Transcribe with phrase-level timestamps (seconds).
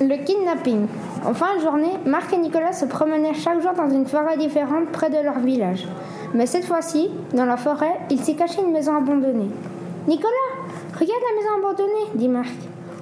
[0.00, 0.86] Le kidnapping.
[1.24, 4.88] En fin de journée, Marc et Nicolas se promenaient chaque jour dans une forêt différente
[4.90, 5.86] près de leur village.
[6.34, 9.50] Mais cette fois-ci, dans la forêt, il s'est caché une maison abandonnée.
[10.08, 10.30] Nicolas,
[10.98, 12.52] regarde la maison abandonnée, dit Marc.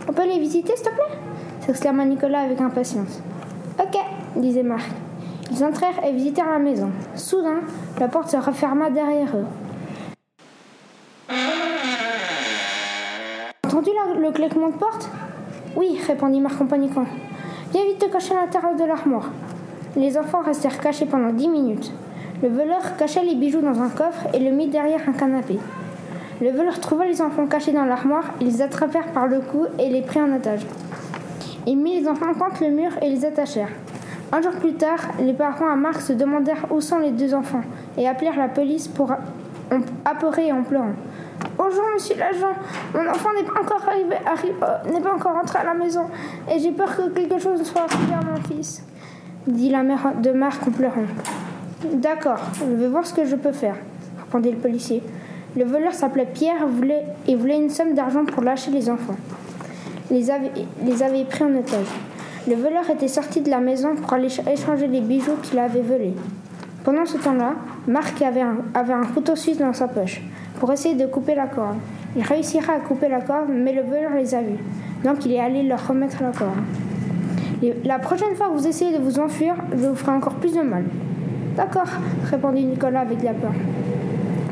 [0.09, 1.19] On peut les visiter, s'il te plaît?
[1.61, 3.21] s'exclama Nicolas avec impatience.
[3.79, 3.99] Ok,
[4.37, 4.91] disait Marc.
[5.53, 6.91] Ils entrèrent et visitèrent la maison.
[7.15, 7.61] Soudain,
[7.99, 9.47] la porte se referma derrière eux.
[13.65, 15.09] Entendu le claquement de porte?
[15.77, 17.07] Oui, répondit Marc en paniquant.
[17.73, 19.31] Viens vite te cacher à l'intérieur de l'armoire.
[19.97, 21.93] Les enfants restèrent cachés pendant dix minutes.
[22.43, 25.59] Le voleur cacha les bijoux dans un coffre et le mit derrière un canapé.
[26.41, 29.89] Le voleur trouva les enfants cachés dans l'armoire, ils les attrapèrent par le cou et
[29.89, 30.67] les prit en otage.
[31.67, 33.73] Il mit les enfants contre le mur et les attachèrent.
[34.33, 37.63] Un jour plus tard, les parents à Marc se demandèrent où sont les deux enfants
[37.97, 39.13] et appelèrent la police pour
[40.39, 40.95] et en pleurant.
[41.71, 42.53] Bonjour, monsieur l'agent.
[42.95, 46.07] Mon enfant n'est pas encore arrivé, euh, n'est pas encore rentré à la maison,
[46.51, 48.83] et j'ai peur que quelque chose soit arrivé à mon fils,
[49.47, 51.05] dit la mère de Marc en pleurant.
[51.93, 53.77] D'accord, je vais voir ce que je peux faire,
[54.19, 55.03] répondit le policier.
[55.57, 59.17] Le voleur s'appelait Pierre voulait, et voulait une somme d'argent pour lâcher les enfants.
[60.11, 60.27] Les
[60.85, 61.87] les avait pris en otage.
[62.49, 66.15] Le voleur était sorti de la maison pour aller échanger les bijoux qu'il avait volés.
[66.83, 67.53] Pendant ce temps-là,
[67.87, 68.43] Marc avait
[68.75, 70.23] avait un couteau suisse dans sa poche
[70.61, 71.79] pour essayer de couper la corde.
[72.15, 74.59] Il réussira à couper la corde, mais le voleur les a vus.
[75.03, 76.59] Donc il est allé leur remettre la corde.
[77.85, 80.61] la prochaine fois que vous essayez de vous enfuir, je vous ferai encore plus de
[80.61, 80.85] mal.
[81.57, 81.89] D'accord,
[82.31, 83.53] répondit Nicolas avec la peur.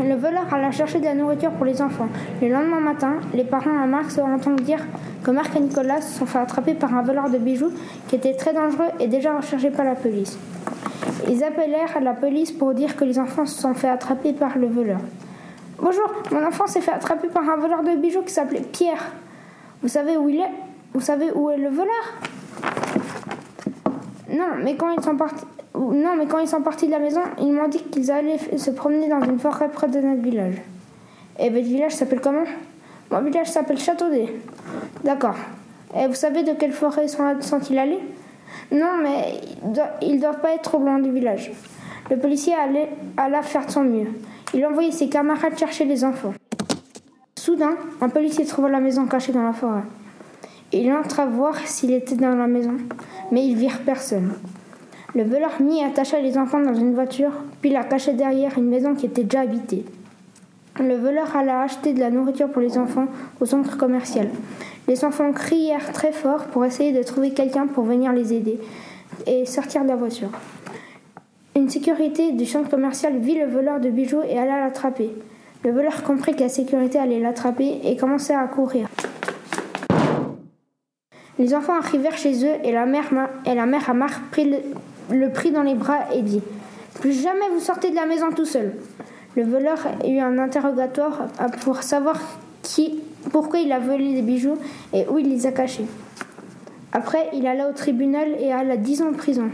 [0.02, 2.08] Le voleur alla chercher de la nourriture pour les enfants.
[2.40, 4.80] Le lendemain matin, les parents à Marc se entendent dire
[5.22, 7.72] que Marc et Nicolas se sont fait attraper par un voleur de bijoux
[8.08, 10.38] qui était très dangereux et déjà recherché par la police.
[11.28, 14.68] Ils appelèrent la police pour dire que les enfants se sont fait attraper par le
[14.68, 15.00] voleur.
[15.80, 19.12] Bonjour, mon enfant s'est fait attraper par un voleur de bijoux qui s'appelait Pierre.
[19.80, 20.50] Vous savez où il est?
[20.92, 22.14] Vous savez où est le voleur?
[24.28, 25.44] Non, mais quand ils sont partis.
[25.76, 28.72] Non, mais quand ils sont partis de la maison, ils m'ont dit qu'ils allaient se
[28.72, 30.56] promener dans une forêt près de notre village.
[31.38, 32.42] Et votre village s'appelle comment?
[33.12, 34.34] Mon village s'appelle Châteaudet.
[35.04, 35.36] D'accord.
[35.96, 38.00] Et vous savez de quelle forêt sont-ils allés?
[38.72, 39.40] Non, mais
[40.02, 41.52] ils doivent pas être trop loin du village.
[42.10, 42.54] Le policier
[43.16, 44.08] alla faire de son mieux.
[44.54, 46.32] Il envoyait ses camarades chercher les enfants.
[47.38, 49.82] Soudain, un policier trouva la maison cachée dans la forêt.
[50.72, 52.76] Il entra voir s'il était dans la maison,
[53.30, 54.32] mais ils virent personne.
[55.14, 58.68] Le voleur mit et attacha les enfants dans une voiture, puis la cacha derrière une
[58.68, 59.84] maison qui était déjà habitée.
[60.80, 63.06] Le voleur alla acheter de la nourriture pour les enfants
[63.40, 64.28] au centre commercial.
[64.86, 68.58] Les enfants crièrent très fort pour essayer de trouver quelqu'un pour venir les aider
[69.26, 70.30] et sortir de la voiture.
[71.68, 75.10] Une sécurité du centre commercial vit le voleur de bijoux et alla l'attraper.
[75.62, 78.88] Le voleur comprit que la sécurité allait l'attraper et commença à courir.
[81.38, 83.10] Les enfants arrivèrent chez eux et la mère,
[83.44, 83.54] et
[84.30, 84.50] prit
[85.10, 86.40] le, prit dans les bras et dit
[87.02, 88.72] Plus jamais vous sortez de la maison tout seul.
[89.36, 91.26] Le voleur eut un interrogatoire
[91.60, 92.18] pour savoir
[92.62, 94.56] qui, pourquoi il a volé les bijoux
[94.94, 95.84] et où il les a cachés.
[96.92, 99.50] Après, il alla au tribunal et alla dix ans de prison.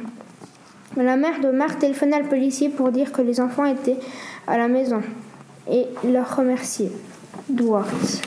[0.97, 3.99] La mère de Marc téléphona le policier pour dire que les enfants étaient
[4.47, 5.03] à la maison
[5.69, 6.93] et leur remercier.
[7.49, 8.23] Duarte.